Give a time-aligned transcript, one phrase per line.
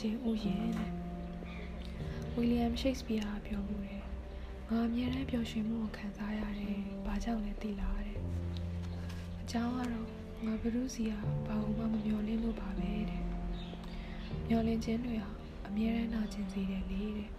[0.00, 0.90] ခြင်းဥယျာဉ်တဲ့
[2.34, 4.02] ဝီလီယမ်ရှိတ်စပီယာပြောမှုတယ်
[4.68, 8.18] ငါအမြဲတမ်းပျော်ရွှင်မှုကိုခံစားရတယ်ဘာကြောင့်လဲသိလားတဲ့
[9.40, 10.08] အကြောင်းကတော့
[10.44, 11.12] ငါဘရုစီက
[11.46, 13.22] ဘာမှမမျှော်လင့်လို့ပါပဲတဲ့
[14.48, 15.30] မျှော်လင့်ခြင်းတွေဟာ
[15.66, 17.30] အမြဲတမ်းနာကျင်စေတယ်လေတဲ့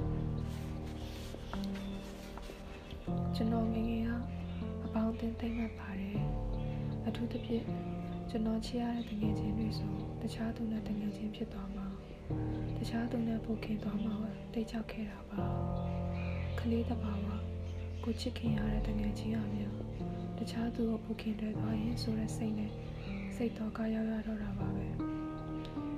[3.35, 4.11] ကျွန်တော်ငယ်ငယ်က
[4.85, 6.19] အပေါင်းအသင်းသိမ့်မှတ်ပါတယ်
[7.05, 7.65] အထူးသဖြင့်
[8.29, 11.76] ကျွန်တော်ချစ်ရတဲ့တငယ်ချင်းတွေဆိုတခြားသူနဲ့တငယ်ချင်းဖြစ်သွားမှာ
[12.77, 14.15] တခြားသူနဲ့ပိုခင်သွားမှာ
[14.53, 15.43] တိတ်ချောက်ခဲ့တာပါ
[16.59, 17.25] ကလေးတဘာဝ
[18.03, 19.77] ကိုချစ်ခင်ရတဲ့တငယ်ချင်းအမျိုး
[20.37, 22.71] တခြားသူကိုပိုခင်တွေသွားရင်ဆိုတဲ့စိတ်နဲ့
[23.35, 24.87] စိတ်တော့ကရောက်ရတော့တာပါပဲ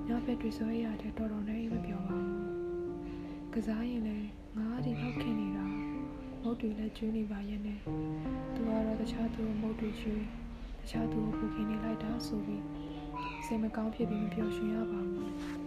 [0.08, 2.50] ညဘက်တွေဆိုရတဲ့တော်တော်နဲ့မပြောပါဘူး
[3.54, 5.66] ကစားရင်လည်းငါးဒီလောက်ခင်နေတာ
[6.42, 7.80] မုတ်တွေလည်းကျွေးနေပါရဲ့နဲ့
[8.54, 10.24] သူကတော့တခြားသူကိုမုတ်တွေကျွေး
[10.82, 12.64] တခြားသူကိုပူခင်နေလိုက်တာဆိုပြီး
[13.46, 15.30] စိတ်မကောင်းဖြစ်ပြီးမပျော်ရွှင်ရပါဘူး။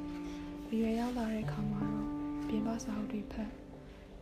[0.80, 2.08] ရွယ်ရောက်လာတဲ့အခါမှာတော့
[2.48, 3.50] ပြင်ပစာအုပ်တွေဖတ်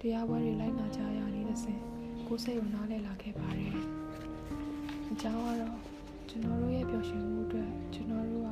[0.01, 1.79] တရားပွဲတွေလိုက်နာကြရနေတဲ့စဉ်
[2.27, 3.75] ကိုယ်စိတ်ကိုနားလည်လာခဲ့ပါတယ်။
[5.12, 5.78] အကြောင်းကတော့
[6.28, 8.48] ကျွန်တော်တို့ရဲ့ပျော်ရွှင်မှုအတွက်ကျွန်တော်တို့က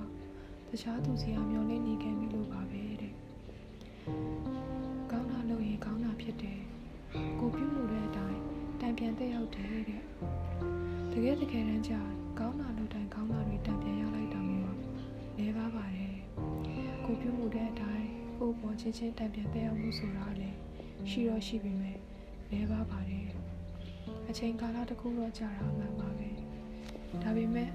[0.71, 3.13] တခြားသူစီအားမျှော်လင့်နေခဲ့ပြီလို့ပါပဲတဲ့။
[5.11, 6.59] ကောင်းတာလုပ်ရင်ကောင်းတာဖြစ်တယ်။
[7.41, 8.41] ကိုပြုမှုတဲ့အတိုင်း
[8.81, 10.03] တံပြန်တက်ရောက်တယ်တဲ့။
[11.13, 11.93] တကယ်တကယ်တမ်းကျ
[12.39, 14.77] ကောင်းတာလုပ်တိုင်းကောင်းတာတွေတံပြန်ရလိုက်တာမျိုး
[15.39, 16.28] လဲပါပါတယ်
[17.11, 20.57] ကိုပြုမှုတဲ့အတိုင်းကိုပေါ်ချင်းချင်းတံပြန်တဲ့အောင်မှုဆိုတာလည်း
[21.11, 21.97] ရှိတော့ရှိပေမဲ့
[22.53, 23.29] လဲပါပါတယ်
[24.29, 26.29] အချိန်ကာလတစ်ခုတော့ကြာတာမှန်ပါပဲ
[27.23, 27.69] ဒါပေမဲ့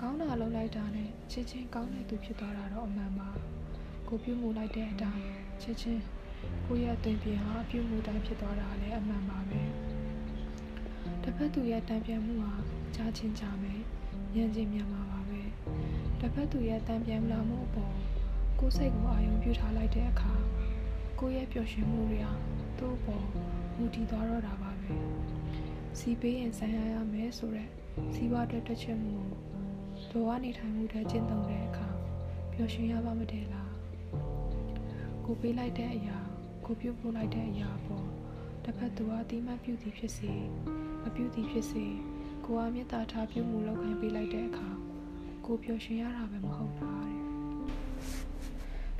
[0.00, 3.30] ကောင်းတာလုပ်လိုက်တာနဲ့ချင်းချင်းကောင်းတဲ့သူဖြစ်သွားတာတော့အမှန်ပါ
[4.08, 5.24] ကိုပြုမှုလိုက်တဲ့အတိုင်း
[5.62, 6.02] ချင်းချင်း
[6.66, 9.60] ကိုရဲ့အသွင်ပြင်ဟာပြုမှုတိုင်းဖြစ်သွားတာလည်းအမှန်ပါပဲ
[11.22, 12.54] တစ်ဖက်သူရဲ့တံပြန်မှုဟာ
[12.94, 13.80] ကြားချင်းကြမယ်
[14.34, 15.40] ညံ့ချင်းမြန်မှာပါပဲ
[16.20, 17.94] တစ်ဖက်သူရဲ့တံပြန်လာမှုအပေါ်
[18.60, 20.32] ကိုယ်စိတ်ကိုအာရုံပြုထားလိုက်တဲ့အခါ
[21.18, 22.32] ကိုယ့်ရဲ့ပျော်ရွှင်မှုတွေဟာ
[22.78, 23.24] သူ့အပေါ်
[23.76, 24.94] မူတည်သွားတော့တာပါပဲ
[25.98, 27.70] စီပေးရင်ဆံရရမယ်ဆိုတော့
[28.14, 29.16] စီးပွားအတွက်တစ်ချက်မှု
[30.10, 31.88] ဒေါ်ကနေထိုင်မှုတဲ့ကျင့်သုံးတဲ့အခါ
[32.52, 33.72] ပျော်ရွှင်ရပါမတည်းလား
[35.24, 36.18] ကိုပေးလိုက်တဲ့အရာ
[36.64, 38.06] ကိုပြုတ်ပို့လိုက်တဲ့အရာပေါ့
[38.64, 40.32] တစ်ဖက်သူကအတိမတ်ပြုသည်ဖြစ်စေ
[41.02, 41.86] မပြုသည်ဖြစ်စေ
[42.44, 44.68] ကိုအားမေတ္တာထားပြုမှုလုပ်ခိုင်းပေးလိုက်တဲ့အခါ
[45.46, 47.17] ကိုပျော်ရွှင်ရတာပဲမဟုတ်လားတဲ့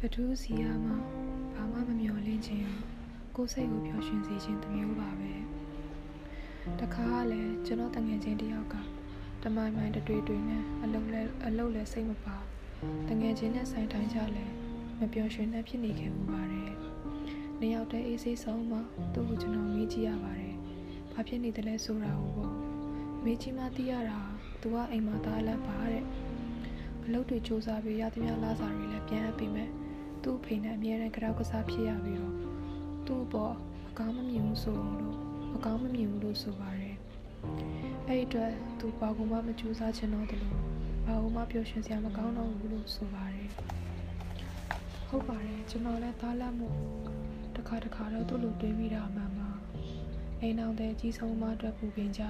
[0.03, 0.97] ဘသူစီယာမှာ
[1.55, 2.69] ဘာမှမမျှော်လင့်ခြင်း
[3.37, 5.33] ကိုစိတ်ကိုပျော်ရွှင်စေခြင်းတစ်မျိုးပါပဲ
[6.81, 8.75] တခါကလည်းကျွန်တော်တငယ်ချင်းတယောက်က
[9.43, 12.37] တမိုင်မိုင်တွေ့တွေ့နဲ့အလုံးလဲအလုံးလဲစိတ်မပါ
[13.09, 14.45] တငယ်ချင်းနဲ့ဆိုင်ထိုင်ကြလဲ
[14.99, 16.73] မပျော်ရွှင်တဲ့ဖြစ်နေခဲ့မှုပါတယ်။
[17.59, 18.79] နှစ်ယောက်တည်းအေးဆေးဆုံးမှ
[19.15, 20.55] သူ့ကိုကျွန်တော်မေးကြည့်ရပါတယ်။
[21.13, 22.55] ဘာဖြစ်နေတယ်လဲဆိုတာကိုပေါ့။
[23.25, 24.21] မေးကြည့်မှသိရတာ
[24.61, 26.05] သူကအိမ်မှာသားလက်ပါတဲ့
[27.05, 29.71] အလုပ်တွေစူးစမ်းပြီးရသမျှလာစာတွေလည်းပြန်အပ်ပြီးမဲ့
[30.29, 32.35] သူ့အဖေနဲ့အမြဲတမ်းကြောက်ကစားဖြစ်ရပြီးတော့
[33.07, 33.51] သူ့ဘော
[33.91, 35.17] အကောင်းမမြင်ဘူးဆိုလို့
[35.53, 36.97] မကောင်းမမြင်ဘူးလို့ဆိုပါတယ်
[38.07, 40.59] အဲ့အတွက်သူဘာကူမှမကြိုးစားချင်တော့တယ်လို့
[41.07, 43.49] ဘာကူမှပျော်ရွှင်စရာမကောင်းတော့ဘူးလို့ဆိုပါတယ်
[45.09, 46.69] ဟုတ်ပါတယ်ကျွန်တော်လည်းသားလက်မှု
[47.55, 49.51] တစ်ခါတစ်ခါတော့သူ့လိုတွေးမိတာမှန်ပါ
[50.41, 52.23] အိမ်အောင်တဲ့ကြီးဆုံးမအတွက်ပူပင်ကြ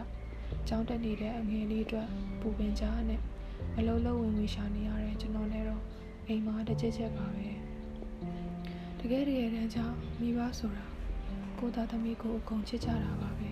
[0.69, 2.09] ကျောင်းတက်နေတဲ့အငယ်လေးအတွက်
[2.41, 3.20] ပူပင်ကြနဲ့
[3.78, 5.82] အလုံးလုံးဝင်ဝင်ရှာနေရတဲ့ကျွန်တော်လည်းတော့
[6.26, 7.48] အိမ်မှာတစ်ချက်ချက်ပါပဲ
[8.99, 9.79] တကယ်တကယ်တမ်းကျ
[10.21, 10.87] မိဘဆိုတာ
[11.59, 13.51] ကိုသားသမီးကိုအကုန်ချစ်ကြတာပါပဲ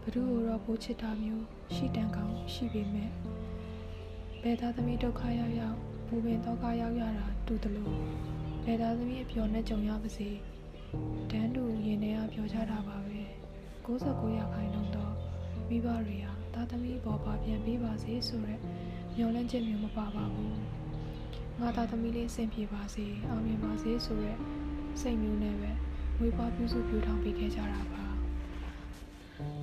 [0.00, 1.44] ဘ누구တော့ပိုးချစ်တာမျိုး
[1.74, 3.10] ရှိတန်ကောင်းရှိပေမဲ့
[4.42, 7.94] ဘယ်သားသမီးဒုက္ခရောက်ရောက်ပူပင်တော့ကရောက်ရတာတူတယ်လို့
[8.64, 10.28] ဘယ်သားသမီးအပျော်နဲ့ကြုံရပါစေ
[11.30, 13.20] တန်းတူရင်ထဲကပြောကြတာပါပဲ
[13.84, 15.14] 69ရာခိုင်နှုန်းတော့
[15.68, 18.60] မိဘတွေဟာသားသမီးပေါ်ပါပြန်ပေးပါစေဆိုတော့
[19.16, 20.54] မျောလင့်ချက်မျိုးမပါပါဘူး
[21.60, 24.40] ငါသားသမီးလေးအဆင်ပြေပါစေအောင်မြင်ပါစေဆိုတော့
[25.00, 25.72] စိတ်မျိုးနဲ့ပဲ
[26.20, 28.04] ဝေးပွားပြုစုပြုထောင်ပေးခဲ့ကြတာပါ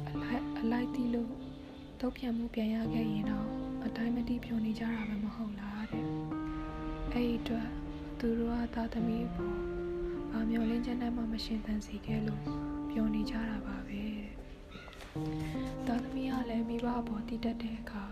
[0.10, 1.32] အလိုက်အလိုက်တီးလို့
[2.00, 3.48] တုတ်ပြန်မှုပြန်ရခဲ့ရင်တော့
[3.86, 6.04] အတိုင်းမတိပြောနေကြတာပဲမဟုတ်လားတဲ့
[7.12, 7.68] အဲ့ဒီအတွက်
[8.20, 9.58] သူတို့ကသားသမီးပေါ်
[10.32, 12.42] ဘာမျောလင်းချက်နဲ့မှမရှင်သန်စေခဲ့လို့
[12.90, 14.32] ပြောနေကြတာပါပဲတဲ့
[15.88, 18.04] သားသမီးကလည်းမိဘအပေါ်တည်တတ်တဲ့အခါ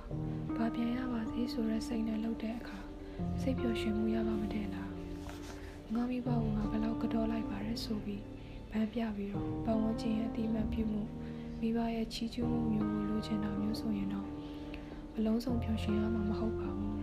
[0.56, 2.80] ဘာပြန်ရပါစေဆိုတဲ့စိတ်နဲ့လှုပ်တဲ့အခါ
[3.42, 4.90] စိတ်ပျော်ရွှင်မှုရပါမတဲ့လား
[5.94, 8.22] ငါမိဘကငါဘယ်လောက်ကတော့လိုက်ပါရဲဆိုပြီး
[8.72, 11.02] ဗန်းပြပြီးတော့ပတ်ဝန်းကျင်ရဲ့အတိမတ်ပြုမှု
[11.60, 14.28] မိဘရဲ့ချီးကျူးမှုမျိုးကိုလိုချင်တာမျိုးဆိုရင်တော့
[15.18, 16.98] အလုံးစုံပျော်ရွှင်ရမှာမဟုတ်ပါဘူး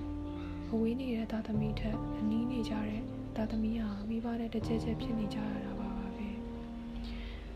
[0.72, 3.02] အဝေးနေတဲ့သားသမီးထက်အနီးနေကြတဲ့
[3.36, 6.28] သားသမီးဟာမိဘနဲ့တစ်ချက်ချက်ဖြစ်နေကြရတာပါပါပဲ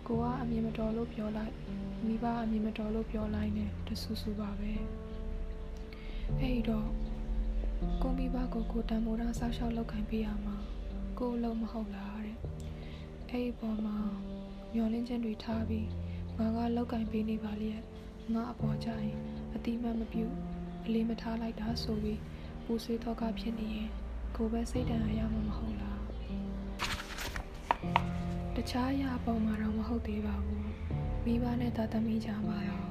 [0.06, 1.54] ကိုကအမြင်မတော်လို့ပြောလိုက်
[2.06, 4.72] မိဘအမြင်မတော်လို့ပြောလိုက်နဲ့တဆူဆူပါပဲ
[6.40, 6.88] အဲ့တော့
[8.02, 8.13] ကိုမိဘ
[8.52, 10.56] ကိုကိုတန်မိုးတာဆောက်ရှောက်လောက်ခံပေးရမှာ
[11.18, 12.36] ကိုယ်အလုံးမဟုတ်လားတဲ့
[13.28, 13.96] အဲ့ဒီပေါ်မှာ
[14.74, 15.88] မျောလင်းချက်တွေထားပြီး
[16.38, 17.82] ငါကလောက်ကင်ပေးနေပါလျက်
[18.34, 19.16] ငါအပေါ်ကြရင်
[19.54, 20.34] အတိမတ်မပြုတ်
[20.84, 22.20] အလေးမထားလိုက်တာဆိုပြီး
[22.64, 23.90] ပူဆွေးတော့ကဖြစ်နေရင်
[24.36, 26.00] ကိုယ်ပဲစိတ်တန်ရမှာမဟုတ်လား
[28.54, 30.70] တခြားအရာပေါ်မှာတော့မဟုတ်သေးပါဘူး
[31.24, 32.86] မိဘနဲ့သားသမီးကြားမှာတော့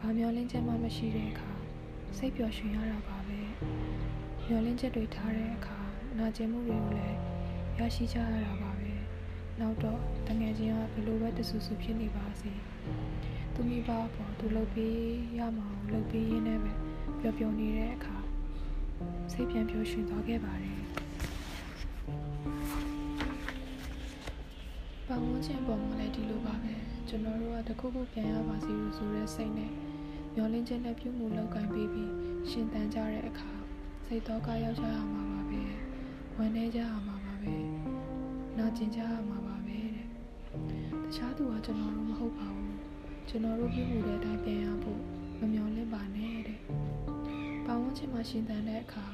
[0.00, 1.50] ဘာမျောလင်းချက်မှမရှိတဲ့အခါ
[2.16, 3.38] စိတ်ပျော်ရွှင်ရတာပါပဲ
[4.52, 5.78] မျောလင်းချက်တွေထားတဲ့အခါ
[6.18, 7.18] နာကျင်မှုတွေကိုလည်း
[7.78, 8.92] ရရှိကြရတာပါပဲ
[9.60, 12.52] နောက်တော့တငယ်ချင်းကဘယ်လိုပဲတဆူဆူဖြစ်နေပါစေ
[13.54, 15.00] သူမိဘပေါ်သူလုပ်ပြီး
[15.38, 16.72] ရမှာလုပ်ပြီးရင်းနဲ့ပဲ
[17.20, 18.16] ပျော်ပျော်နေတဲ့အခါ
[19.32, 20.80] စိတ်ပြန်ပျော်ရွှင်သွားခဲ့ပါတယ်
[25.06, 26.74] ဘာမှချင်းပေါ်မှာလည်းဒီလိုပါပဲ
[27.08, 29.72] ကျွန်တော်တို့ကတခုခုပြန်ရပါစီလို့ဆိုတဲ့စိတ်နဲ့
[30.34, 32.12] မျောလင်းခြင်းနဲ့ပြုမှုလောက်ကင်ပေးပြီး
[32.50, 33.59] ရှင်တန်ကြတဲ့အခါ
[34.12, 35.60] စိတ်တော့ကရောက်ကြရမှာပါပဲ
[36.36, 37.56] ဝန်နေကြရမှာပါပဲ
[38.58, 40.06] နာကျင်ကြရမှာပါပဲတဲ့
[41.02, 42.76] တခြားသူကကျွန်တော်တို့မဟုတ်ပါဘူး
[43.28, 45.00] ကျွန်တော်တို့ပြုမှုတဲ့အတိုင်းပြန်ရဖို့
[45.38, 46.58] မမျောလင့်ပါနဲ့တဲ့
[47.66, 49.06] ဘာဝန်းကျင်မှာရှင်တန်တဲ့အခါ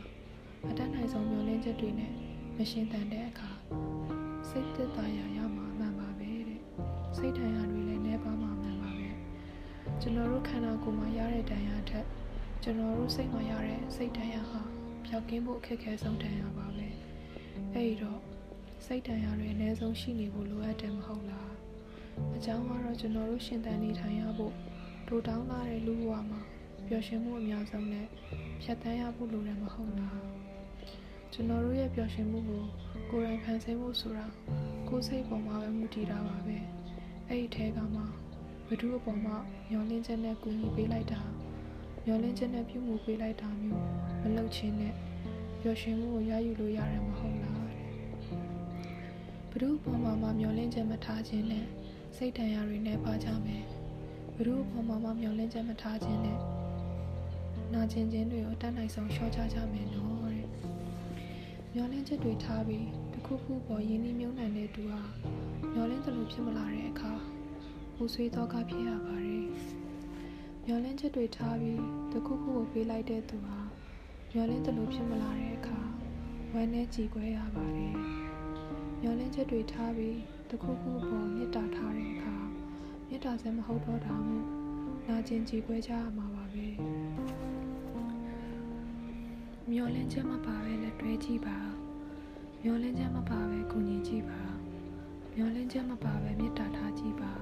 [0.69, 2.13] အတတ်နိုင်ဆုံးမျောလင့်ချက်တွေနဲ့
[2.57, 3.51] မရှင်တန်တဲ့အခါ
[4.49, 6.61] စိတ်သက်သာရာရမှာမှန်ပါပဲတဲ့
[7.17, 9.09] စိတ်ထန်ရာတွေလည်းနှဲပါမှာမှန်ပါပဲ
[10.01, 12.07] ကျွန်တော်တို့ခန္ဓာကိုယ်မှာရတဲ့တန်ရာထက်
[12.63, 14.76] ကျွန်တော်တို့စိတ်မှာရတဲ့စိတ်တန်ရာဟာ
[15.09, 16.87] ပျောက်ကင်းဖို့အခက်အခဲဆုံးတန်ရာပါပဲ
[17.75, 18.21] အဲ့ဒီတော့
[18.85, 21.51] စိတ်တန်ရာတွေအနည်းဆုံးရှိနေဖို့လိုအပ်တယ်မဟုတ်လား
[22.37, 24.53] အကြောင်းကတော့ကျွန်တော်တို့ရှင်တန်နေထိုင်ရဖို့
[25.09, 26.41] ဒိုတောင်းလာတဲ့လူဘဝမှာ
[26.87, 28.07] ပျော်ရွှင်မှုအများဆုံးနဲ့
[28.63, 30.21] ဖြတ်သန်းရဖို့လိုတယ်မဟုတ်လား
[31.33, 32.65] ကျွန်တော်တို့ရဲ့ပျော်ရွှင်မှုကို
[33.11, 34.27] ကိုယ်တိုင်ဖန်ဆင်းဖို့ဆိုတာ
[34.89, 36.59] ကိုယ်စိတ်ပေါ်မှာပဲမူတည်တာပါပဲ
[37.29, 38.03] အဲ့ဒီထဲကမှ
[38.69, 39.37] ဘဒုအပေါ်မှာ
[39.71, 41.21] မျောလင်းချက်နဲ့ကူညီပေးလိုက်တာ
[42.09, 43.85] မျောလင်းချက်နဲ့ပြုမှုပေးလိုက်တာမျိုး
[44.23, 44.95] မလုပ်ချင်းနဲ့
[45.61, 47.85] ပျော်ရွှင်မှုကိုရယူလို့ရတယ်မဟုတ်လားတဲ့
[49.51, 51.67] ဘဒုအပေါ်မှာမှမျောလင်းချက်မထားခြင်းနဲ့
[52.17, 53.65] စိတ်တန်ရာတွေနဲ့ပါကြမယ်
[54.37, 56.39] ဘဒုအပေါ်မှာမှမျောလင်းချက်မထားခြင်းနဲ့
[57.75, 60.49] နာကျင်ခြင်းတွေကိုတတ်နိုင်ဆုံးလျှော့ချကြမယ်နော်တဲ့
[61.75, 65.03] မျောလင်းချက်တွေထားပြီးတစ်ခုခုပေါ်ရင်းနှီးမြုံနှံတဲ့သူဟာ
[65.73, 67.13] မျောလင်းသလိုဖြစ်မလာတဲ့အခါ
[67.95, 69.47] ပူဆွေးတော့ကဖြစ်ရပါတယ်
[70.69, 71.81] မျောလင်းချက်တွေထားပြီး
[72.13, 73.59] တစ်ခုခုကိုပေးလိုက်တဲ့သူဟာ
[74.33, 75.81] မျောလင်းသလိုဖြစ်မလာတဲ့အခါ
[76.53, 77.95] ဝမ်းနဲ့ကြည်ခွဲရပါတယ်
[79.01, 80.19] မျောလင်းချက်တွေထားပြီး
[80.51, 82.37] တစ်ခုခုပေါ်မေတ္တာထားတဲ့အခါ
[83.09, 84.47] မေတ္တာစဲမဟုတ်တော့တာမို့
[85.09, 86.67] နာကျင်ကြည်ခွဲကြရမှာပါပဲ
[89.71, 91.59] မျောလင်းချက်မပါပဲလက်တွဲကြည့်ပါ
[92.63, 94.43] မျောလင်းချက်မပါပဲကုညီကြည့်ပါ
[95.37, 97.33] မျောလင်းချက်မပါပဲမေတ္တာထားကြည့်ပါ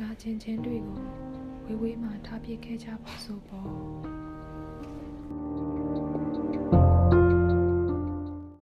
[0.00, 1.33] နာကျင်ခြင်းတွေကို
[1.64, 4.23] ဝေဝေးမှထားပြခဲ့ကြပါစို့ပေါ့